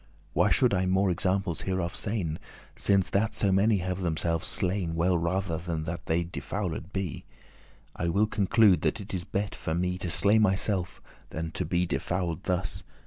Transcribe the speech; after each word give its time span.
Why 0.33 0.49
should 0.49 0.73
I 0.73 0.87
more 0.87 1.11
examples 1.11 1.61
hereof 1.61 1.93
sayn? 1.95 2.39
Since 2.75 3.11
that 3.11 3.35
so 3.35 3.51
many 3.51 3.77
have 3.85 4.01
themselves 4.01 4.47
slain, 4.47 4.95
Well 4.95 5.15
rather 5.15 5.59
than 5.59 5.83
they 5.83 6.17
would 6.17 6.31
defouled 6.31 6.91
be, 6.91 7.23
I 7.95 8.09
will 8.09 8.25
conclude 8.25 8.81
that 8.81 8.99
it 8.99 9.13
is 9.13 9.25
bet* 9.25 9.53
for 9.53 9.75
me 9.75 9.97
*better 9.99 10.09
To 10.09 10.09
slay 10.09 10.39
myself, 10.39 11.03
than 11.29 11.49
be 11.69 11.85
defouled 11.85 12.45
thus. 12.45 12.83